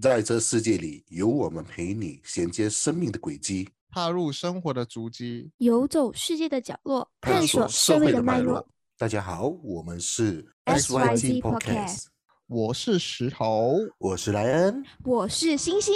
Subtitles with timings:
[0.00, 8.66] 在这世界里，有我们陪你衔接生命的轨迹，踏入生活的足迹，游走世界的角落，探索社会的脉络。
[8.96, 12.06] 大家好，我们是 SYG Podcast，
[12.46, 15.92] 我是石头，我是莱恩，我是星星。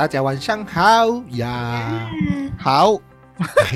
[0.00, 2.10] 大家晚上好呀，
[2.58, 2.98] 好，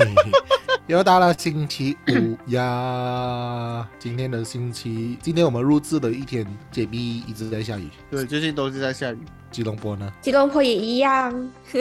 [0.89, 3.87] 又到了星期五呀。
[3.99, 7.91] 今天的星期，今天我们录制的一天，解密一直在下雨。
[8.09, 9.19] 对，最近都是在下雨。
[9.51, 10.11] 吉隆坡呢？
[10.19, 11.31] 吉隆坡也一样。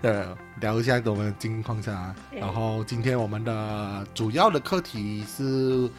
[0.00, 0.24] 对，
[0.60, 2.14] 聊一下我们的近况下。
[2.30, 5.90] 然后今天我们的主要的课题是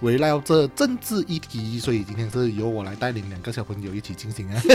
[0.00, 4.60] 围绕着政治议题，所以今天是由我来带领两个小朋友一起进行啊。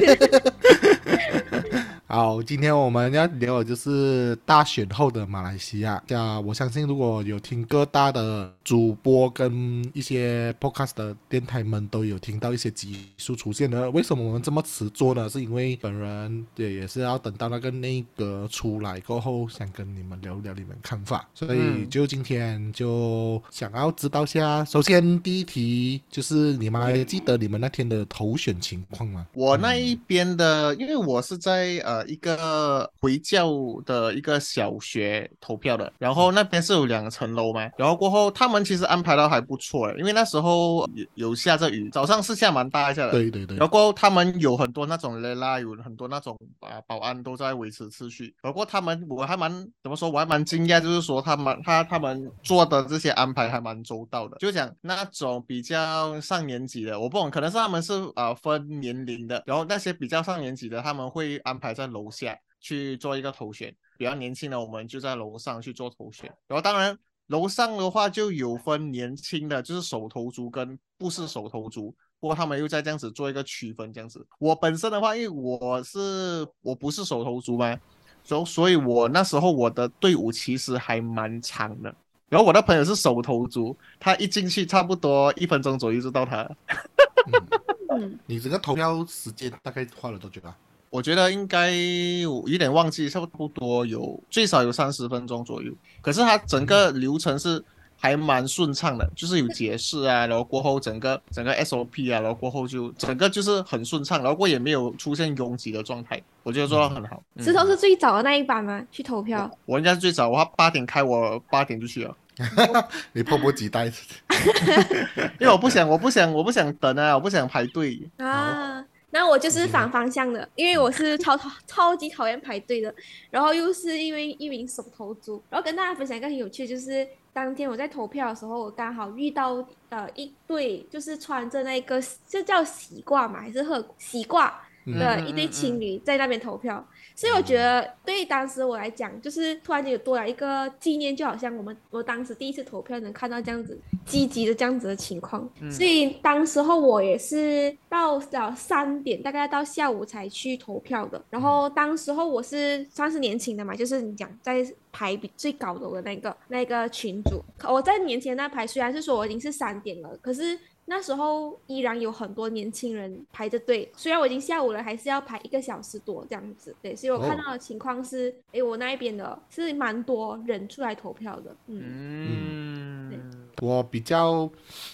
[2.16, 6.02] 好，今天我们要聊的就是大选后的马来西亚。
[6.08, 13.92] 呀，我相信如果有听各大的主播跟一些 podcast 的电台们都有听到一些集数出现的。
[13.92, 15.28] 为什么我们这么迟做呢？
[15.28, 21.28] 是因为本人也也是要等到那个内阁出来过后，想跟你们聊聊你们看法。
[21.34, 29.28] 所以就今天就想要知道下，首先第一题就是你们还记得你们那天的投选情况吗？
[29.34, 32.05] 我那一边的，因为我是在呃。
[32.06, 33.50] 呃，一个回教
[33.86, 61.86] 的一个小学投票的，然后那边是有两层楼嘛，然后过后他们其实安排的还不错诶，因为那时候有有下着雨，早上是下蛮大一下的，对对对，然后他们有很多那种雷拉，有很多那种啊保安都在维持秩序，不过他们我还蛮怎么说，我还蛮惊讶，就是说他们他他们做的这些安排还蛮周到的，就讲那种比较上年级的，我不懂，可能是他们是啊分年龄的，然后那些比较上年级的他们会安排在。
[61.96, 66.30] 楼下去做一个投选，比较年轻的我们就在楼上去做投选。
[66.48, 74.28] 然后当然楼上的话就有分年轻的，就是手头族跟不是手头族，不过他们又在这样子做一个区分，这样子。
[74.39, 77.80] 我本身的话，因为我是我不是手头族嘛，
[78.23, 81.95] 所所以，我那时候我的队伍其实还蛮长的。
[82.28, 86.50] 然后我的朋友是手头族，他一进去差不多一分钟左右就到他。
[87.92, 90.58] 嗯，你这个投票时间大概花了多久啊？
[90.90, 95.72] 我觉得应该有点忘记，差不多有最少有三十分钟左右。
[96.02, 97.64] 可是它整个流程是
[97.98, 107.22] 还蛮顺畅的，就是有解释啊，然后过后整个整个 SOP 啊，然后过后就整个就是很顺畅，然后过也没有出现拥挤的状态，我觉得做到很好。
[107.40, 108.86] 石头是最早的那一班吗？
[108.92, 109.50] 去投票？
[109.66, 112.16] 我应该是最早，我八点开，我八点就去了。
[113.14, 113.86] 你迫不及待，
[115.40, 118.84] 因为我不想，我不想，我不想等啊，我不想排队啊。
[119.15, 122.93] 那我就是反方向的，因为我是超超超级讨厌排队的，
[123.30, 134.51] 然后又是因为一名手头族，然后跟大家分享一个很有趣，就是当天我在投票的时候，我刚好遇到呃一对就是穿着那个就叫喜褂嘛，还是贺喜褂
[134.86, 136.86] 的一对情侣在那边投票。
[137.15, 145.50] 所以我觉得，对当时我来讲，就是突然间有多了一个纪念，就好像我们我当时第一次投票能看到这样子积极的这样子的情况。
[145.71, 151.24] 所以当时候我也是到了三点，大概到下午才去投票的。
[151.30, 160.59] 然后当时候我是算是年轻的嘛，就是你讲在排比最高的那个那个群主，我在年前那排，虽然是说我已经是三点了，可是。
[160.88, 166.75] 那时候依然有很多年轻人排着队，虽然我已经下午了，还是要排一个小时多这样子。
[166.80, 171.56] 对，所以我看到的情况是，哎，我那一边的是蛮多人出来投票的。
[171.66, 174.48] 嗯，对，我比较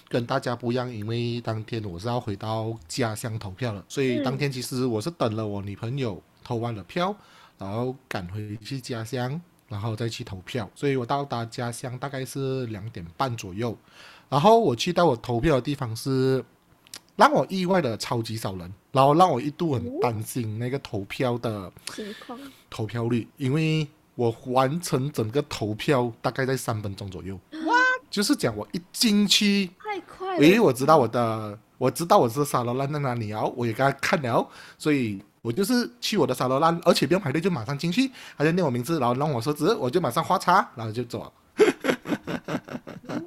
[0.08, 7.14] 跟大家不一样，因为当天我是要回到家乡投票了，所以当天其实我是等了我女朋友投完了票，
[7.58, 10.70] 然后赶回去家乡，然后再去投票。
[10.74, 13.78] 所以我到达家乡大概是两点半左右。
[14.32, 16.42] 然后我去到我投票的地方是
[17.18, 23.86] 让我意外的超级少人，然后让我一度很担心那个投票的情况、投票率，因为
[24.16, 27.38] 我完成整个投票大概在三分钟左右。
[27.66, 27.76] 哇！
[28.10, 41.32] 就是讲我一进去太快，因为我知道我的，我知道我是沙罗兰在哪里哦，我也刚看了，所以我就是去我的沙罗兰，而且不用排队就马上进去，他就念我名字，然后让我说字，我就马上花叉，然后就走。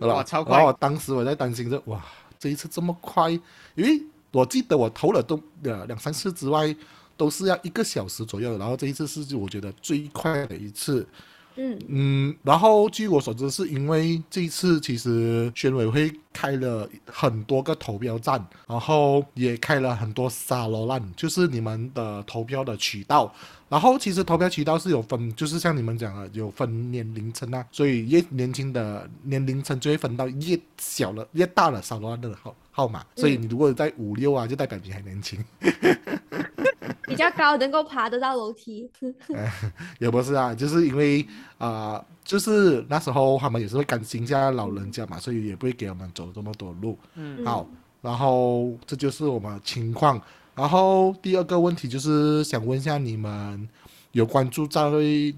[0.07, 0.57] 哇，超快！
[0.57, 2.05] 然后当时我在担心着，哇，
[2.39, 4.03] 这一次这么快，因为
[4.33, 6.75] 我记得我投了都呃两三次之外，
[7.17, 11.07] 都是要一个小时左右，然后这一次是我觉得最快的一次，
[11.57, 23.33] 嗯嗯，然后据我所知，是因为这一次其实选委会开了很多个投标站，然后也开了很多沙罗烂，就是你们的投票的渠道。
[23.69, 33.05] 然后其实投票渠道是有分，就是像你们讲的有分年龄层啊，所以越年轻的年龄层就会分到越小了、越大了沙罗烂的号号码。
[33.17, 35.43] 所以你如果在五六啊，就代表你还年轻。
[37.07, 38.91] 比较高，能够爬得到楼梯。
[39.99, 41.27] 也不是啊，就是因为
[41.59, 46.99] 啊、就是那时候他们也是会担心一下老人家嘛，所以也不会给我们走这么多路。
[47.15, 47.67] 嗯好，
[48.03, 50.21] 然后这就是我们情况。
[50.55, 53.69] 然后第二个问题就是想问一下你们
[54.13, 54.89] 有关注在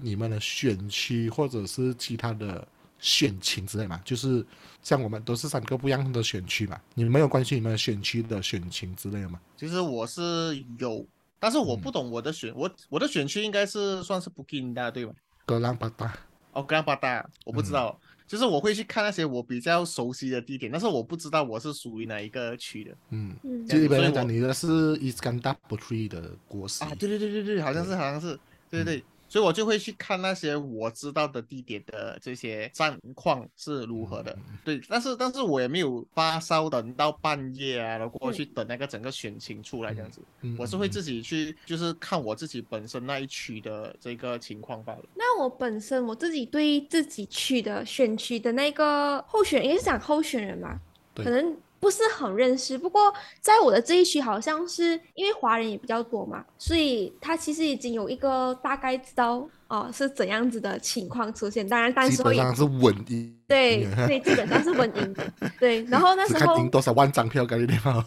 [0.01, 2.67] 你们的选区或者是其他的
[2.99, 3.99] 选情之类吗？
[4.05, 4.45] 就是
[4.83, 9.39] 像我们都是三个不一样的选区嘛，你们有关心你们的选区的选情之类的吗？
[9.57, 11.03] 其实我是有，
[11.39, 15.13] 但是我不懂我的选我我的选区应该是算是 Booking 的对吧？
[15.45, 16.17] 格兰巴达，
[16.53, 17.97] 哦，格兰巴达，我不知道，
[18.27, 22.91] 就是我会去看那些我比较熟悉的地点，但是我不知道我是属于哪一个区的。
[23.11, 23.65] 嗯，嗯。
[23.65, 26.83] 就一般来讲，你的是伊斯干达布特的国师。
[26.83, 28.37] 啊，对对对对对，好像是好像是，
[28.69, 45.03] 对对对，所以我就会去看那些我知道的地点的这些战况是如何的，对，但是但是我也没有发烧等到半夜啊，然后过去等那个整个选情出来这样子，嗯我是会自己去就是看我自己本身那一区的这个情况罢了。
[45.15, 50.79] 那我本身我自己对自己区的选区的那个候选人，应该是讲候选人嘛，
[51.13, 51.25] 对。
[51.25, 52.77] 可能不是很认识。
[52.77, 61.67] 不过在我的这一区，好像是因为华人也比较多嘛，所以他其实已经有一个大概知道哦、是怎样子的情况出现。
[61.67, 65.21] 当然，当时候也基本上是稳赢，对对，基本上是稳赢的。
[65.59, 68.01] 对，然后那时候赢多少万张票概念嘛。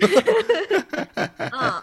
[1.53, 1.79] 啊，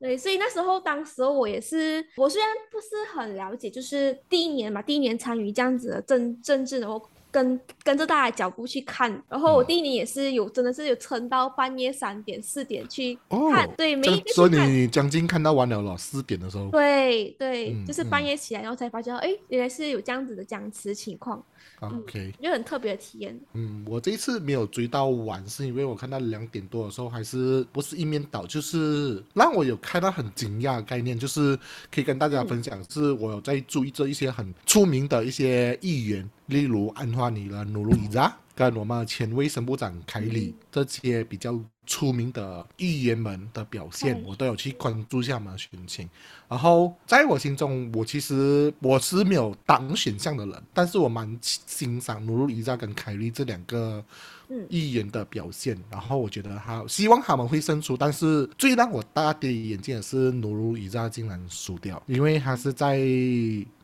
[0.00, 14.70] 对，所以那时候，当时候我也是，我虽然不是很了解，就是第一年嘛，第一年参与这样子的政政治，然后跟跟着大家脚步去看，然后我嗯第一年也是有，真的是有撑到半夜三点四点去哦看，对，每一个这样所以。
[14.70, 16.68] 你将近看到完了了，四点的时候。
[16.68, 21.42] 对对，嗯就是半嗯夜起来，然后才发现，哎，原来是有这样子的僵持情况，
[21.82, 23.38] 啊 OK，就很特别的体验。
[23.54, 31.58] 嗯，我这一次没有追到晚，是因为我看到两点多的时候，还是不是一面倒，就是让我有看到很惊讶的概念，就是
[31.92, 38.32] 可以跟大家分享，是我有在注意这一些很出名的一些议员，例如安华尼的努鲁伊扎，
[38.70, 46.08] 跟我们前卫生部长凯里这些比较出名的议员们的表现嗯，我都有去关注一下他们的选情。
[46.48, 54.04] 然后在我心中，我其实我是没有党选项的人，但是我蛮欣赏努鲁伊扎跟凯利这两个
[54.48, 55.76] 嗯议员的表现。
[55.90, 63.00] 然后我觉得他希望他们会胜出，但是最让我大跌眼镜的是努鲁伊扎竟然输掉，因为他是在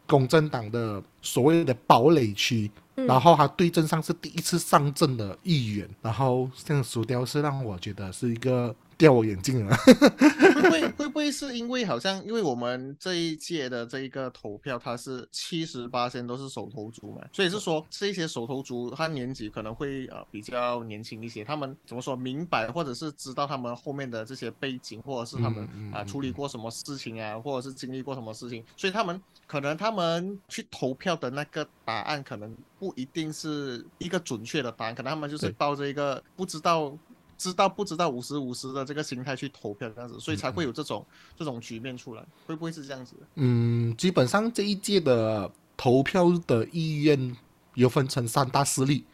[0.07, 2.71] 公正党的所谓的堡垒区。
[2.99, 9.77] 嗯然后他对阵上是第一次上阵的议员，然后这样输掉是让我觉得是一个掉我眼镜了。
[9.77, 36.97] 会不会会不会是因为好像因为我们这一届的这一个投票，他是七十八都是手头族嘛，所以是说这些手头族他年纪可能会呃比较年轻一些，他们怎么说明白或者是知道他们后面的这些背景，或者是他们啊、嗯嗯嗯处理过什么事情啊，或者是经历过什么事情，所以他们可能他们去投票的那个答案可能不一定是一个准确的答案，可能他们就是抱着一个不知道。
[37.41, 41.07] 知道不知道五十五十的这个心态去投票这样子，所以才会有这种
[41.37, 43.15] 这种局面出来，会不会是这样子？
[43.37, 47.37] 嗯，基本上这一届的投票的意愿
[47.75, 49.05] 有分成三大势力。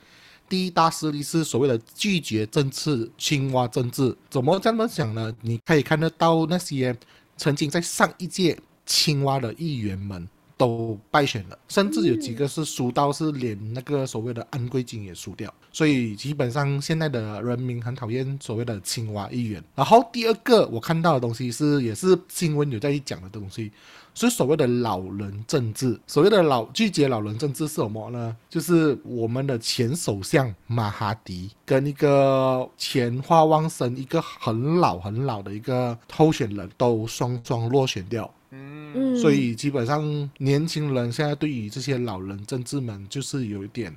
[0.48, 4.16] 第一大势力是所谓的拒绝政治、青蛙政治。
[4.30, 5.30] 怎么这么讲呢？
[5.42, 6.96] 你可以看得到那些
[7.36, 15.52] 曾经在上一届青蛙的议员们都败选了，甚至有几个是输到是连那个所谓的安贵金也输掉。
[15.72, 19.62] 所以基本上现在的人民很讨厌所谓的青蛙议员。
[19.74, 23.72] 然后第二个我看到的东西是，也是新闻有在讲的东西，
[24.14, 25.98] 是所谓的老人政治。
[26.06, 28.36] 所谓的老拒绝老人政治是什么呢？
[28.48, 38.32] 就是我们的前首相马哈迪跟一个前花旺生一个很老很老的一个候选人都双双落选掉。
[38.54, 43.94] 嗯嗯，所以基本上年轻人现在对于这些老人政治们就是有一点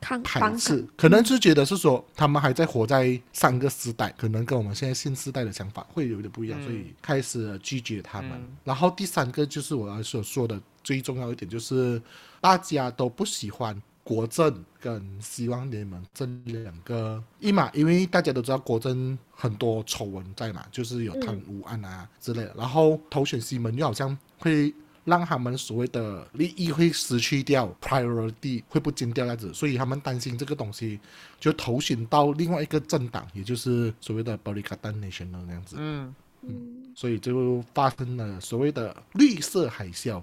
[0.00, 8.32] 排斥，可能是觉得是说他们还在活在上个时代，可能跟我们现在新时代的想法会有一点不一样，嗯所以开始拒绝他们。
[8.32, 12.00] 嗯然后第三个就是我要所说的最重要一点，就是
[12.40, 13.80] 大家都不喜欢。
[14.02, 22.54] 国政跟希望联盟这两个一嘛，因为大家都知道国政很多丑闻在嘛，就是有贪污案啊之类的。
[22.56, 31.00] 然后投选西门又好像会让他们所谓的利益会失去掉，priority 会不见掉样子，所以他们担心这个东西
[31.38, 40.22] 就投选到另外一个政党，也就是所谓的 b o l i c a t a National 那样子，嗯，嗯，所以就发生了所谓的绿色海啸。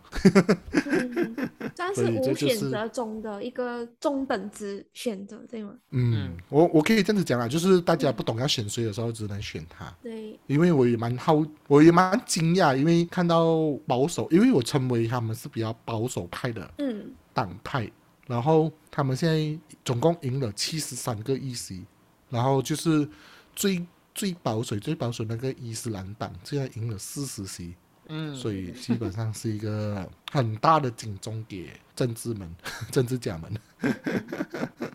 [0.72, 5.74] 嗯算是无选择中的一个中等值选择，对吗？
[5.89, 9.91] 嗯，我我可以这样子讲啊，就是大家不懂要选谁的时候，只能选他。
[10.03, 17.89] 对，因为我也蛮好，我也蛮惊讶，因为看到保守，因为我称为他们是比较保守派的嗯，党派，
[18.27, 21.86] 然后他们现在总共赢了七十三个议席，
[22.29, 23.07] 然后就是
[23.55, 23.84] 最
[24.17, 27.75] 最保守、最保守那个伊斯兰党竟然赢了四十席，
[28.07, 32.53] 嗯，所以基本上是一个很大的警钟给政治们、
[32.91, 33.51] 政治家们。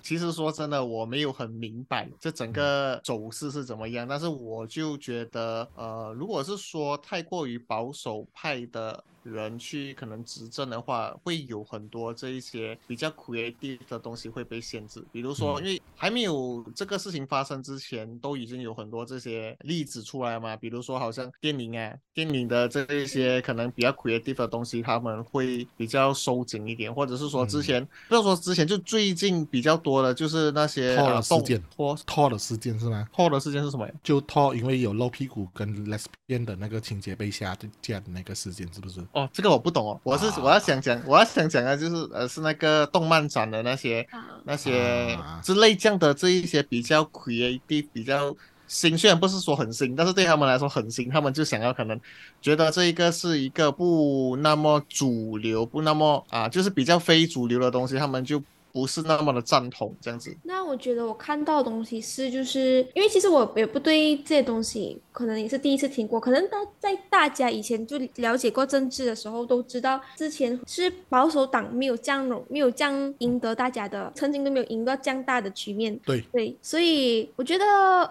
[0.02, 15.04] 其实说真的，我没有很明白这整个走势是怎么样，但是我就觉得，呃，如果是说太过于保守派的人去可能执政的话，会有很多这一些比较 creative 的东西会被限制。
[15.12, 20.56] 比如说，嗯因为还没有这个事情发生之前，都已经有很多这些例子出来嘛。
[20.56, 33.06] 比如说，好像电影啊，电影的这一些可能比较 creative 的东西，他们会比较收紧一点，或者是说之前、不要说之前，就最近比较多的就是那些托尔啊动事件拖拖的事件是吗？
[33.12, 33.94] 拖的事件是什么呀？
[34.02, 39.00] 就拖，因为有露屁股跟 lesbian 的那个情节被下架的那个事件，是不是？
[39.12, 48.34] 哦，这个我不懂哦，我是、啊我要想讲，我要想讲的就是呃是那个动漫展的那些啊，那些啊之类这样的这一些比较 creative 比较
[48.72, 52.00] 新，虽然不是说很新，但是对他们来说很新，他们就想要可能
[52.40, 60.34] 觉得这一个是一个不那么主流，不那么啊就是比较非主流的东西，他们就不是那么的赞同这样子。
[60.44, 66.18] 那我觉得我看到的东西是，就是因为其实我也不对这些东西，可能也是第一次听过。
[66.18, 75.96] 可能大在大家以前就了解过政治的时候，都知道之前是保守党没有这样容没有这样赢得大家的，曾经都没有赢到这样大的局面。
[76.06, 77.64] 对，对，所以我觉得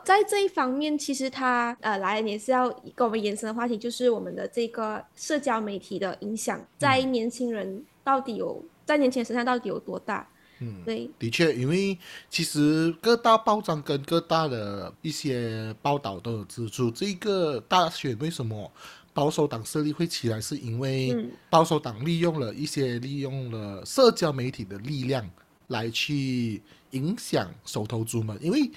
[0.05, 10.27] 在这一方面，其实他呃来也是要跟我们延伸的话题，就是我们的这个社交媒体的影响，在年轻人到底有在年轻人身上到底有多大？
[10.61, 11.97] 嗯，对，的确，因为
[12.29, 18.71] 其实各大报章跟各大的一些报道都有指出，这个大选为什么
[19.13, 25.29] 保守党势力会起来，是因为嗯保守党利用了一些利用了社交媒体的力量
[25.67, 28.71] 来去影响手头族们，因为。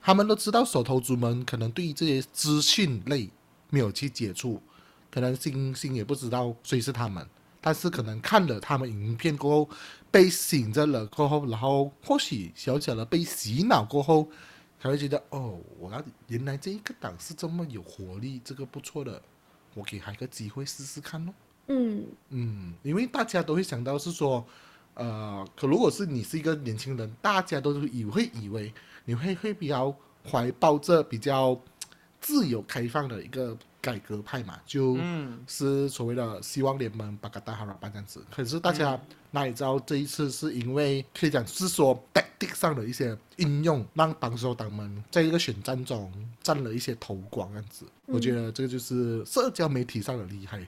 [0.00, 3.28] 他们都知道手头族们可能对于这些资讯类
[3.68, 4.60] 没有去接触，
[5.10, 7.26] 可能星星也不知道谁是他们，
[7.60, 9.70] 但是可能看了他们影片过后
[10.10, 14.28] 被醒着了过后，然后或许小小的被洗脑过后，
[14.80, 19.20] 才会觉得哦，我要原来这一个党是这么有活力，这个不错的，
[19.74, 21.34] 我给他一个机会试试看咯。
[21.66, 24.44] 嗯嗯，因为大家都会想到是说，
[24.94, 28.72] 呃，可如果是你是一个年轻人，大家都是以会以为
[29.04, 31.60] 你会会比较怀抱着比较
[32.20, 33.56] 自由开放的一个
[33.88, 38.22] 改革派嘛，就嗯是所谓的希望联盟巴格达哈拉巴这样子。
[38.30, 47.86] 可是大家哪里知道这一次是因为可以讲是说 tactic 上的一些应用，让保守党们在一个选战中占了一些头光，这样子。
[48.04, 50.66] 我觉得这个就是社交媒体上的厉害。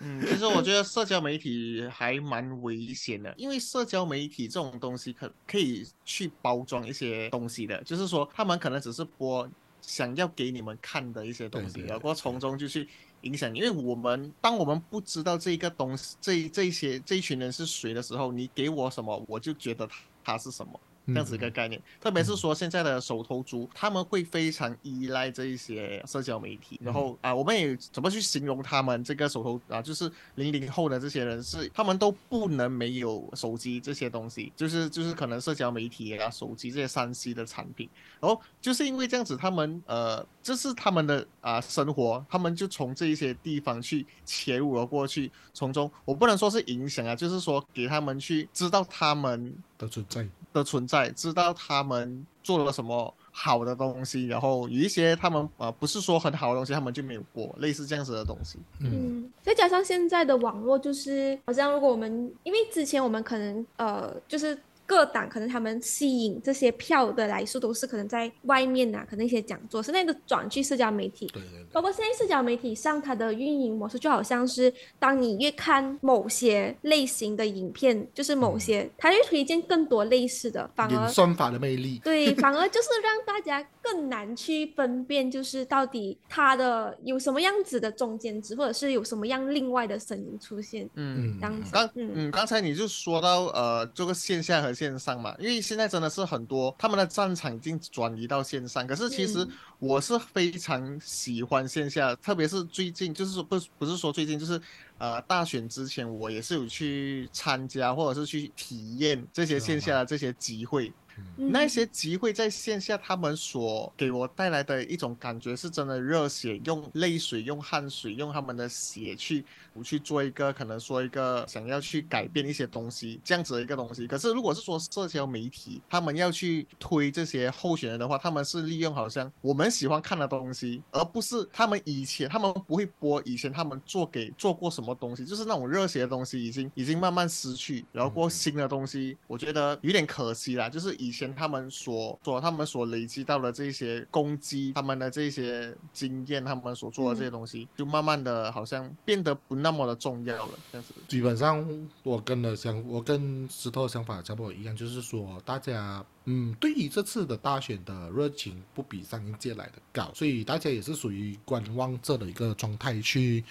[0.00, 9.48] 嗯，其实我觉得社交媒体还蛮危险的，因为社交媒体这种东西可可以去包装一些东西的，就是说他们可能只是播
[9.82, 12.88] 想要给你们看的一些东西，然后从中就去
[13.20, 13.58] 影响你。
[13.58, 19.86] 因为我们当我们不知道这个东西，这这些这一群人是谁的时候，你给我什么，我就觉得
[20.24, 20.80] 他是什么。
[21.06, 37.88] 这样子一个概念，特别是说现在的手头族，他们会非常依赖这一些社交媒体，然后啊，我们也怎么去形容他们这个手头啊，就是零零后的这些人是，他们都不能没有手机这些东西，就是就是可能社交媒体啊、手机这些三 C 的产品，
[38.20, 50.26] 然后就是因为这样子，他们呃，这是他们的啊生活，他们就从这一些地方去切入了过去，从中我不能说是影响啊，就是说给他们去知道他们的存在。
[50.52, 58.58] 的存在，知道他们做了什么好的东西，然后有一些他们啊、呃、不是说很好的东西，他们就没有播，类似这样子的东西。
[58.80, 64.58] 嗯，嗯，再加上现在的网络，就是好像如果我们因为之前我们可能呃就是。
[64.92, 71.26] 各党可能他们吸引这些票的来数都是可能在外面啊，可能一些讲座，现在都转去社交媒体。
[71.32, 71.80] 对对对包。
[71.80, 81.98] 括现在社交媒体上，它的运营模式就好像是，当你越看某些类型的影片，就是某些，它越推荐更多类似的，反而算法的魅力。
[82.04, 91.36] 对，反而就是让大家更难去分辨，就是到底他的有什么样子的中间值，或者是有什么样另外的声音出现，嗯。
[91.40, 91.70] 这样子。
[91.72, 104.60] 刚嗯嗯，刚才你就说到呃，这个线下和线上嘛，因为现在真的是很多他们的战场已经转移到线上，可是其实嗯我是非常喜欢线下，特别是最近，就是说不不是说最近，就是
[104.98, 110.92] 呃大选之前，我也是有去参加或者是去体验这些线下的这些集会。
[111.36, 119.44] 那些集会在线下，他们所给我带来的一种感觉是真的热血，用泪水、用汗水、用他们的血去
[119.82, 124.06] 去做一个可能说一个想要去改变一些东西这样子的一个东西。
[124.06, 150.94] 可是如果是说社交媒体，他们要去推这些候选人的话，他们是利用好像我们喜欢看的东西，而不是他们以前他们不会播以前他们做给做过什么东西，就是那种热血的东西已经已经慢慢失去，然后过新的东西，我觉得有点可惜啦，就是以前他们所所他们所累积到的这些攻击，他们的这些经验，他们所做的这些东西，就慢慢的好像变得不那么的重要了，这样子。
[151.06, 163.44] 基本上我跟的想，我跟石头的想法差不多一样，就是说大家嗯，对于这次的大选的热情不比上一届来的高，所以大家也是属于观望者的一个状态去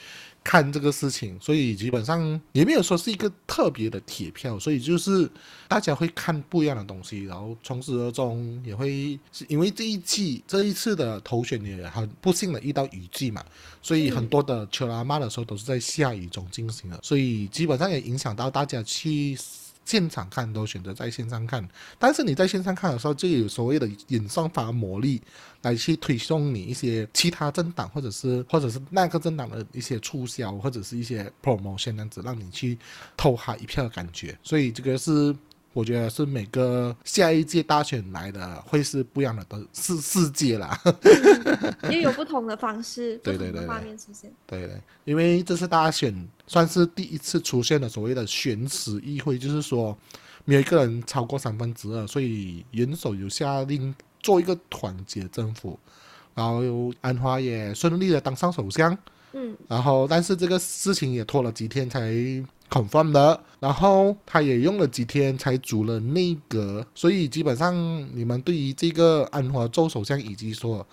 [0.44, 5.30] 看这个事情，所以基本上也没有说是一个特别的铁票，所以就是
[5.68, 13.44] 大家会看不一样的东西，然后从始而终也会是因为这一季这一次的投选也很不幸的遇到雨季嘛，
[13.82, 19.38] 所以很多的球拉妈的时候都是在下雨中进行的，所以基本上也影响到大家去
[19.86, 21.68] 现场看都选择在线上看，
[22.00, 25.22] 但是你在线上看的时候，就有所谓的演算法魔力
[25.62, 32.78] 来去推送你一些其他政党或者是或者是那个政党的一些促销或者是一些 promotion 这样子，让你去
[33.18, 35.36] 投他一票的感觉，所以这个是。
[35.74, 40.78] 我觉得是每个下一届大选来的会是不一样的的世世界啦。
[41.90, 44.32] 也有不同的方式，对对对画面出现。
[44.46, 46.14] 对对，因为这次大选
[46.46, 49.98] 算是第一次出现了所谓的选死议会，就是说
[50.44, 55.80] 没有一个人超过三分之二，所以元首有下令做一个团结政府，
[56.36, 56.62] 然后
[57.02, 58.98] 安华也顺利的当上首相，
[59.34, 62.12] 嗯然后但是这个事情也拖了几天才
[62.72, 67.76] confirm 的，然后他也用了几天才组了内阁，所以基本上
[68.16, 70.88] 你们对于这个安华州首相以及说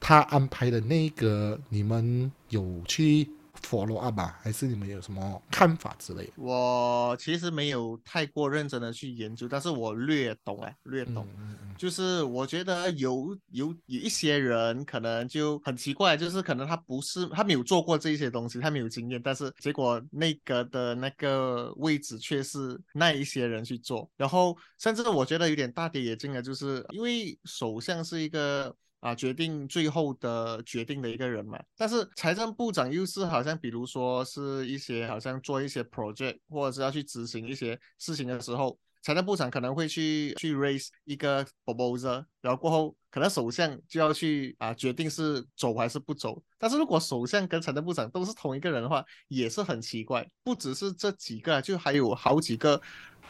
[0.00, 3.28] 他安排的内阁，你们有去
[3.62, 4.38] follow up 吧？
[4.42, 6.32] 还是你们有什么看法之类的？
[6.36, 11.26] 我其实没有太过认真的去研究，但是我略懂哎，略懂。
[11.38, 28.74] 嗯嗯就是我觉得有有有一些人可能就很奇怪，就是可能他不是他没有做过这些东西，他没有经验，但是结果那个的那个位置却是那一些人去做，然后甚至我觉得有点大跌眼镜的，就是因为首相是一个。
[29.00, 46.42] 啊，决定最后的决定的一个人嘛，但是财政部长又是好像，比如说是一些好像做一些 project 或者是要去执行一些事情的时候，财政部长可能会去去 raise 一个 proposal，然后过后可能首相就要去啊决定是走还是不走。
[46.58, 50.28] 但是如果首相跟财政部长都是同一个人的话，也是很奇怪。
[50.42, 52.80] 不只是这几个，就还有好几个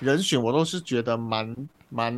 [0.00, 1.54] 人选，我都是觉得蛮
[1.90, 2.14] 蛮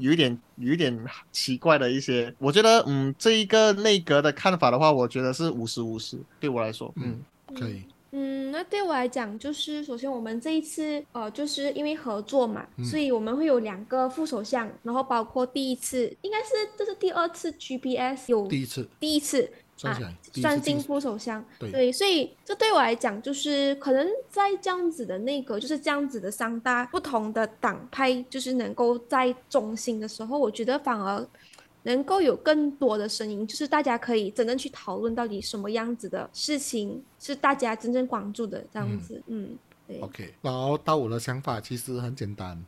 [0.00, 2.34] 有一点有一点奇怪的一些。
[2.38, 7.22] 我觉得嗯，这一个内阁的看法的话，我觉得是五十五十，对我来说，嗯，
[7.58, 7.84] 可以。
[8.16, 12.84] 嗯，那对我来讲，就是首先我们这一次，呃，就是因为合作嘛，嗯。
[12.84, 21.90] 所以我们会有两个副首相，然后包括第一次，应该是这是第二次 GPS 有第一次第一次算起来，第一次算进进副首相，对。
[21.90, 31.26] 所以这对我来讲，就是可能在这样子的内阁，就是这样子的三大不同的党派，就是能够在中心的时候，我觉得反而
[31.84, 42.62] 能够有更多的声音，就是大家可以真正去讨论到底什么样子的事情是大家真正关注的这样子，嗯，对，OK，然后到我的想法其实很简单。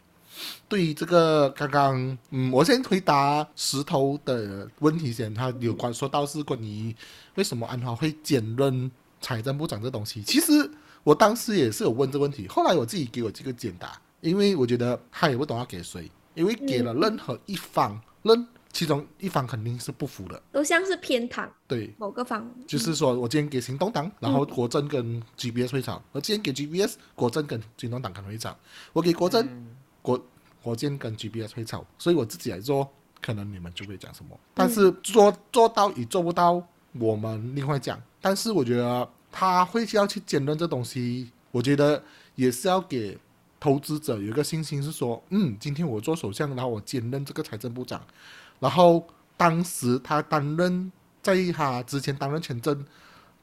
[0.69, 5.33] 对于这个刚刚，嗯，我先回答石头的问题先。
[5.33, 6.95] 他有关说到是关于
[7.37, 10.23] 为什么安华会兼任财政部长这东西。
[10.23, 10.71] 其实
[11.05, 20.43] 我当时也是有问这个问题，后来我自己给我这个解答，因为我觉得他也不懂要给谁，因为给了任何一方，任其中一方肯定是不服的。
[20.53, 28.55] 都像是偏袒对，某个方，就是说我今天给行动党，然后国政跟 GBS 会场；我今天给 GBS，国政跟行动党可能会场；
[28.93, 29.69] 我给国政，嗯。
[30.03, 30.25] 国
[30.63, 32.89] 国建跟 GBS 会场，所以我自己来做，
[33.21, 34.39] 可能你们就会讲什么。
[34.55, 36.63] 但是做做到与做不到，
[36.93, 38.01] 我们另外讲。
[38.21, 42.01] 但是我觉得他会要去兼任这东西，我觉得
[42.37, 43.19] 也是要给
[43.59, 48.01] 投资者有一个信心，是说，嗯，今天我做首相，然后我兼任这个财政部长，
[48.59, 50.91] 然后当时他担任
[51.23, 52.85] 在他之前担任前政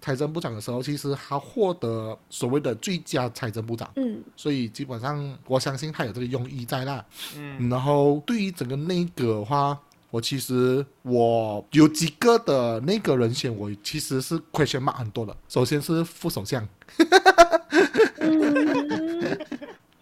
[0.02, 7.06] 财政部长的时候，其实他获得所谓的最佳财政部长，嗯所以基本上我相信他有这个用意在那。
[7.38, 9.80] 嗯然后对于整个内阁的话，
[10.12, 15.36] 我其实我有几个的内阁人选，我其实是 question mark 很多的。
[15.48, 17.08] 首先是副首相，嗯，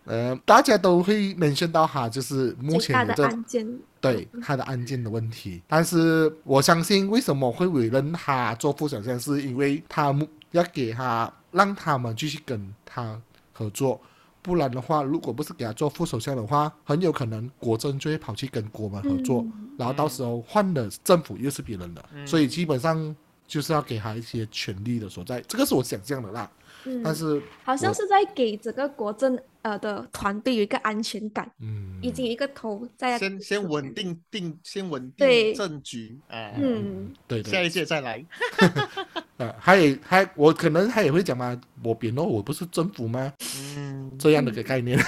[0.06, 13.20] 呃，大家都会 mention 到他就是目前的这案件，对他的案件的问题，但是我相信为什么会委任他做副首相，是因为他们要给他让他们继续跟他
[13.54, 14.02] 合作，
[14.42, 19.46] 不然的话，如果不是给他做副首相的话，很有可能国政就会跑去跟国门合作，
[19.78, 23.16] 然后到时候换的政府又是别人的，所以基本上
[23.48, 26.50] 就是要给他一些权利的所在，这个是我想象的啦。
[26.86, 38.26] 嗯，但是好像是在给整个国政呃的团队有一个安全感，嗯，已经有一个头在先先稳定定，先稳定政局啊，嗯对对下一届再来。
[39.38, 43.34] 呃，还有还我可能他也会讲嘛，我扁诺，我不是政府吗？
[43.76, 45.00] 嗯，这样的个概念。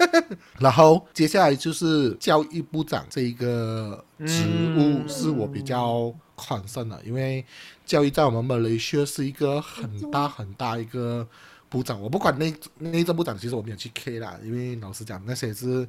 [0.60, 4.44] 然后接下来就是教育部长这一个职
[4.76, 7.44] 务嗯是我比较宽慎的，因为
[7.86, 11.26] 教育在我们马来西亚是一个很大很大一个
[11.68, 12.00] 部长。
[12.00, 15.86] 我不管内内政部长，其实我没有去 K 啦，因为老实讲那些是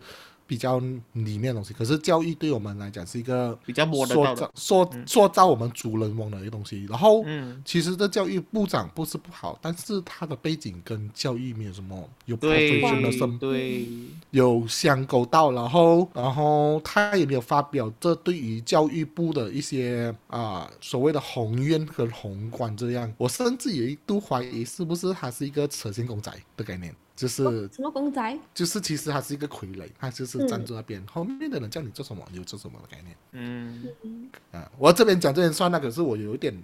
[0.50, 0.80] 比较
[1.14, 1.76] 里面的东西。
[1.76, 6.88] 可是教育对我们来讲是一个比较摸得塑到的造塑塑造我们主人翁的一个东西。
[6.90, 13.86] 然后嗯，其实这教育部长不是不好，但是他的背景跟教育没有什么有对 professionalism 对，
[14.32, 26.96] 有相勾到，然后然后他也没有发表这对于教育部的一些啊、所谓的宏愿和宏观这样，我甚至有一度怀疑是不是他是一个扯线公仔的概念。
[27.20, 28.40] 就是什么公仔？
[28.54, 33.14] 就是，其实他是一个傀儡，他就是站在那边，后面的人叫你做什么你就做什么的概念。
[33.34, 36.58] 嗯，嗯啊，我这边讲这边算那，可是我有一点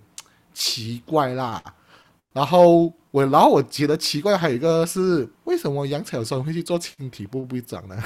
[0.53, 1.61] 奇怪啦。
[2.31, 8.01] 然后我，然后我觉得奇怪，还有一个是为什么杨巧生会去做青体部部长呢？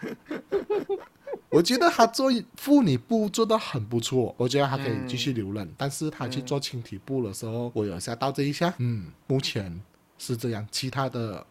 [1.50, 5.68] 我觉得他做妇女部做的很不错，我觉得他可以继续留任。
[5.76, 8.72] 但是他去做青体部的时候，我有吓到这一下。
[8.78, 9.80] 嗯，目前
[10.18, 11.44] 是这样，其他的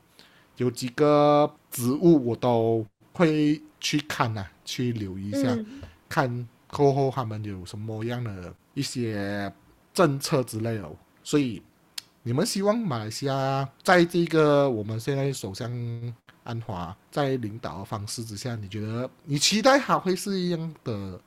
[0.58, 5.54] 有几个职务我都会去看呐、去留意一下。
[5.54, 5.65] 嗯
[6.10, 9.52] 看过后他们有什么样的一些
[9.93, 10.89] 政策之类的。
[11.22, 11.62] 所以
[12.24, 15.70] 你们希望马来西亚在这个我们现在首相
[16.46, 21.20] 安华在领导的方式之下，你觉得你期待他会是一样的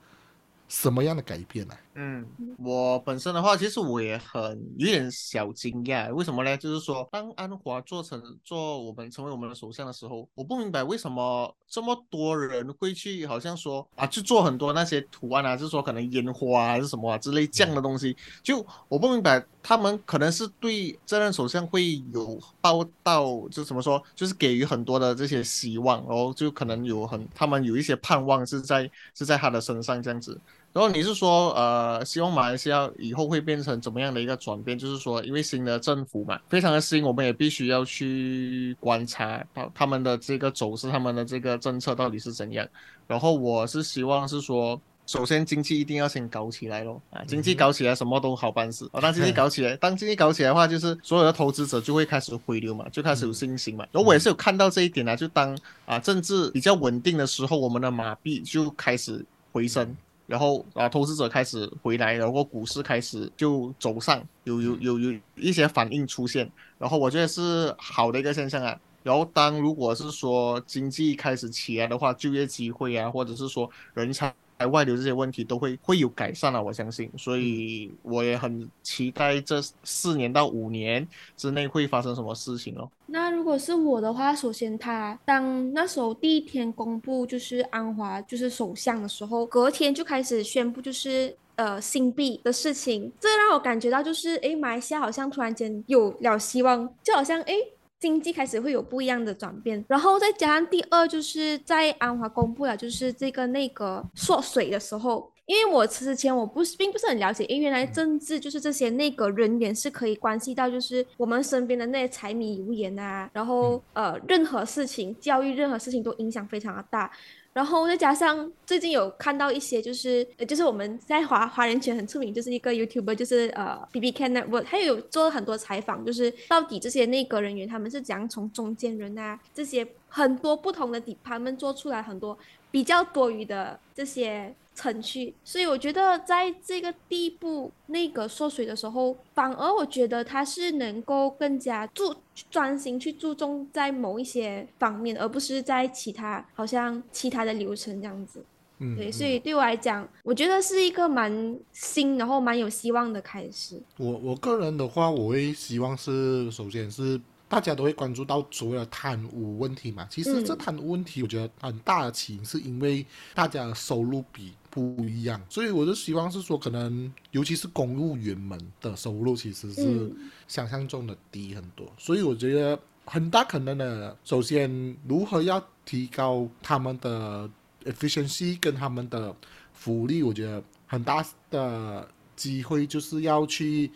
[0.66, 2.24] 什么样的改变呢、嗯，
[2.58, 6.56] 我本身的话，其实我也很有点小惊讶，为什么呢？
[6.56, 30.40] 就是说，当安华做成做我们成为我们的首相的时候，我不明白为什么这么多人会去，好像说啊，去做很多那些图案啊，就是说可能烟花啊还是什么啊之类这样的东西，就我不明白，他们可能是对这任首相会有报道，就怎么说，就是给予很多的这些希望，然后就可能有很他们有一些盼望是在是在他的身上这样子。
[30.72, 34.78] 然后你是说，呃，希望马来西亚以后会变成怎么样的一个转变？
[34.78, 42.64] 就是说，因为新的政府嘛，非常的新，我们也必须要去观察他他们的这个走势，他们的这个政策到底是怎样。
[43.08, 48.88] 然后我是希望是说，首先经济一定要先搞起来咯，啊，经济搞起来什么都好办事。
[48.92, 53.84] 啊，当经济搞起来，当经济搞起来的话，就是所有的投资者就会开始回流嘛， 就开始有信心嘛。
[53.90, 59.96] 然后我也是有看到这一点啊，就当啊政治比较稳定的时候，我们的马币就开始回升。
[60.30, 68.78] 然后啊，投资者开始回来，然后股市开始就走上，有有有有一些反应出现，然后我觉得是好的一个现象啊。
[69.02, 74.32] 然后当如果是说经济开始起来的话，就业机会啊，或者是说人才
[74.66, 77.10] 外流这些问题都会会有改善啊，我相信。
[77.16, 82.88] 所以我也很期待这四年到五年之内会发生什么事情哦。
[83.06, 97.56] 那如果是我的话，首先他当那时候第一天公布就是安华就是首相的时候，隔天就开始宣布就是呃新币的事情，这让我感觉到就是诶，马来西亚好像突然间有了希望，就好像诶。
[98.00, 117.10] 经济开始会有不一样的转变，然后再加上第二，就是在安华公布了就是这个那个缩水的时候，因为我之前我不是并不是很了解，因为原来政治就是这些内阁人员是可以关系到就是我们身边的那些柴米油盐啊，然后呃任何事情，教育任何事情都影响非常的大。
[117.52, 132.38] 然后再加上最近有看到一些，就是呃，就是我们在华华人圈很出名，就是一个 YouTuber，就是呃 B B Can Network，他有做了很多采访，就是到底这些内阁人员他们是怎样从中间人啊这些很多不同的 department 做出来很多
[132.70, 142.14] 比较多余的这些程序，所以我觉得在这个地步那个缩水的时候，反而我觉得他是能够更加注
[142.50, 148.42] 专心去注重在某一些方面，而不是在其他好像其他的流程这样子。
[148.78, 153.78] 嗯，对，嗯所以对我来讲，我觉得是一个蛮新，然后蛮有希望的开始。
[153.98, 160.06] 我我个人的话，我会希望是，首先是大家都会关注到所谓的贪污问题嘛。
[160.08, 160.44] 其实嗯。
[160.44, 170.16] 这贪污问题，我觉得很大的起因是因为大家的收入比不一样，所以我就希望是说，可能尤其是公务员们的收入其实是嗯。
[170.46, 177.50] 想象中的低很多，所以我觉得很大可能的，首先如何要提高他们的
[177.84, 179.34] efficiency 跟他们的
[179.72, 183.90] 福利，我觉得很大的机会就是要去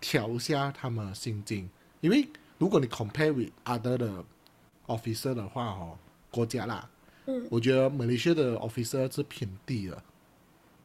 [0.00, 1.68] 调下他们的薪金，
[2.00, 2.26] 因为
[2.58, 4.24] 如果你 compare with other 的
[4.86, 5.96] officer 的话哦，
[6.30, 6.88] 国家啦，
[7.26, 10.02] 嗯，我觉得马来西亚的 officer 是偏低的，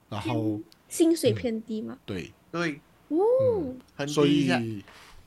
[0.09, 1.95] 然后薪水偏低嘛？
[1.95, 4.25] 嗯对，对，哦，很所。
[4.25, 4.83] 以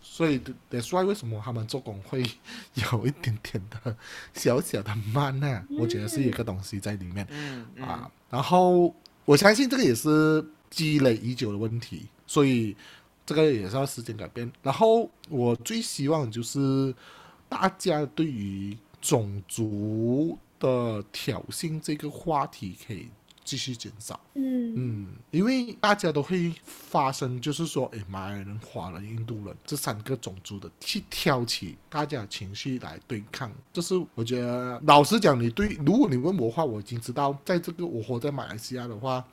[0.09, 2.23] 所以 that's why 为什么他们做工会
[2.75, 3.97] 有一点点的
[4.35, 7.27] 小小的慢呢、我觉得是有一个东西在里面。
[7.29, 7.85] 嗯嗯。
[7.85, 12.77] 啊，然后我相信这个也是积累已久的问题，所以
[13.27, 14.51] 这个也是要时间改变。
[14.63, 16.95] 然后我最希望就是
[17.49, 23.09] 大家对于种族的挑衅这个话题可以
[23.45, 24.19] 继续减少。
[24.35, 39.25] 嗯嗯，因为大家都会发生，就是说，诶，马来人、华人、印度人这三个种族的去挑起大家的情绪来对抗，就是我觉得，老实讲，你对，如果你问我的话，我已经知道，在这个我活在马来西亚的话，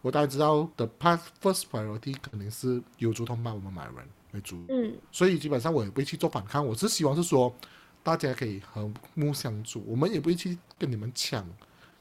[0.00, 7.54] 我大概知道，the past first priority 肯定是有族同胞我们马来人为主，嗯所以基本上我也不会去做反抗，我是希望是说
[8.02, 11.46] 大家可以和睦相处，我们也不会去跟你们抢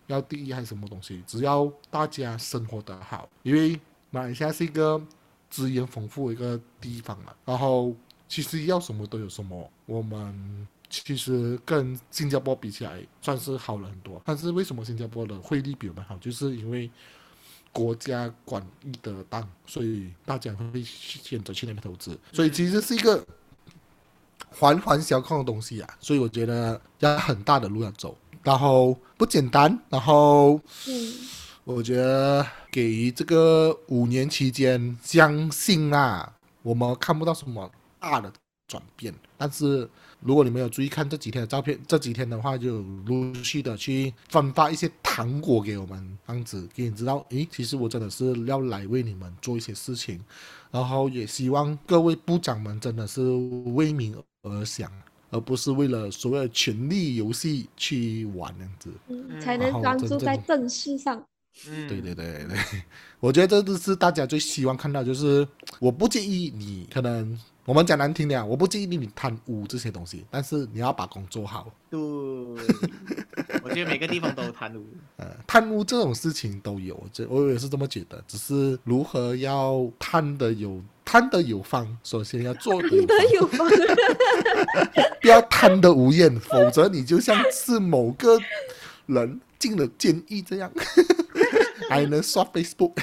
[0.08, 3.80] 要第一还是什么东西，只要大家生活得好，因为
[4.12, 5.02] 马来西亚是一个
[5.50, 7.96] 资源丰富的一个地方嘛，然后
[8.28, 10.68] 其实要什么都有什么，我们。
[10.90, 14.22] 其实跟新加坡比起来，算是好了很多。
[14.24, 16.16] 但是为什么新加坡的汇率比我们好？
[16.16, 16.90] 就是因为
[17.78, 22.18] 国家管理得当，所以大家会选择去那边投资。
[22.34, 23.24] 所以其实是一个
[24.50, 25.88] 环环相扣的东西啊。
[26.00, 29.80] 所以我觉得要很大的路要走，然后不简单。
[29.90, 31.14] 然后嗯
[31.66, 38.34] 我觉得给予这个五年期间，相信啊，我们看不到什么大的
[38.68, 39.88] 转变，但是。
[40.20, 50.20] 如果你们有注意看这几天的照片，这几天的话就陆续的去分发一些糖果给我们，这样子给你知道，诶，其实我真的是要来为你们做一些事情，
[50.70, 53.24] 然后也希望各位部长们真的是
[53.74, 54.92] 为民而想，
[55.32, 59.42] 而不是为了所谓的权力游戏去玩这样子。
[59.42, 61.18] 才能专注在正事上。
[61.68, 62.58] 嗯，对对对对，
[63.20, 65.48] 我觉得这都是大家最希望看到，就是
[65.80, 67.36] 我不介意你可能
[67.68, 71.70] 我们讲难听点啊，我不建议你贪污这些东西，但是你要把工做好。
[71.90, 72.00] 对，
[73.62, 74.86] 我觉得每个地方都有贪污。
[75.18, 83.70] 呃，贪污这种事情都有，这我也是这么觉得，只是如何要贪的有贪的有方，首先要做的有的方，有方，
[85.22, 88.40] 不要贪得无厌，否则你就像是某个
[89.08, 90.72] 人进了监狱这样，
[91.90, 92.94] 还能刷 Facebook。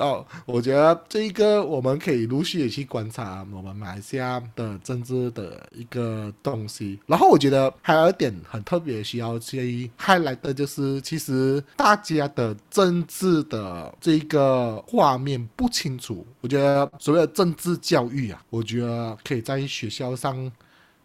[0.00, 6.98] 哦，我觉得这一个我们可以陆续的去观察我们马来西亚的政治的一个东西。
[7.06, 16.26] 然后我觉得还有一点很特别需要去 highlight 的就是，其实大家的政治的这个画面不清楚。
[16.40, 20.50] 我觉得所谓的政治教育啊，我觉得可以在学校上。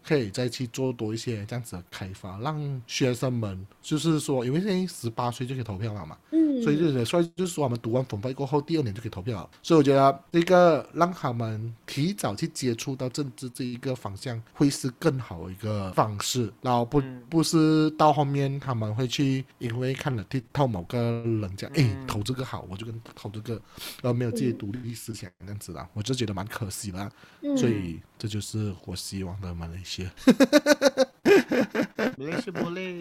[0.06, 9.50] 可以再去做多一些这样子的开发，让学生们就是说，因为现在十八岁就可以投票了嘛，嗯，所以就是所以就是说，我们读完本科过后，第二年就可以投票了。
[9.62, 16.52] 所以我觉得这个让他们提早去接触到政治这一个方向，会是更好的一个方式。
[16.62, 23.54] 然后不嗯不是到后面他们会去因为看了 TikTok 某个人讲，哎、嗯投这个好，我就跟投这个，
[24.02, 27.10] 然后没有自己独立思想这样子啦，我就觉得蛮可惜啦。
[27.42, 29.95] 嗯所以这就是我希望的马来西亚。
[32.50, 33.00] 不累。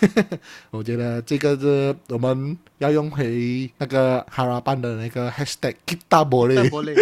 [0.70, 6.92] 我觉得这个是我们要用回那个哈拉班的那个 hashtag kita 那 boleh。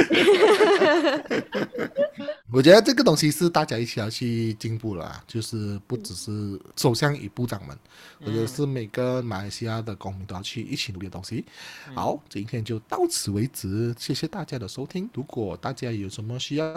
[2.55, 7.77] 我觉得这个东西是大家一起要去进步了啊，就是不只是首相与部长们，
[8.21, 11.45] 我觉得是每个马来西亚的公民都要去一起努力的东西。
[11.97, 15.11] 好，今天就到此为止，谢谢大家的收听。
[15.13, 16.73] 如果大家有什么需要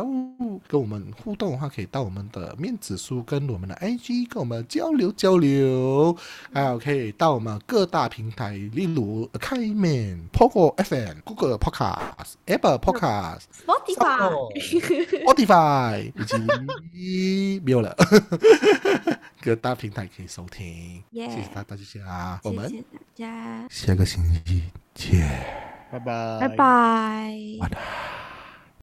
[0.68, 6.18] 跟我们互动的话，可以到我们的面子书跟我们的 IG 跟我们交流交流，
[6.52, 15.67] 还有可以到我们各大平台，例如开面、Poco FM、Google Podcast、Apple Podcast、Spotify，Spotify
[15.98, 17.96] 以及没有了，
[19.42, 21.04] 各大平台可以收听。
[21.12, 25.28] 耶谢谢大家，我们谢谢大家，下个星期见。
[25.90, 27.34] 拜拜，拜拜。
[27.60, 28.27] 晚安。